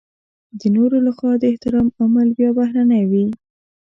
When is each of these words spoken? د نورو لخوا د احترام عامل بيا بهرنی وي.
د 0.59 0.61
نورو 0.75 0.97
لخوا 1.07 1.31
د 1.39 1.43
احترام 1.51 1.87
عامل 1.97 2.27
بيا 2.37 2.49
بهرنی 2.59 3.03
وي. 3.11 3.25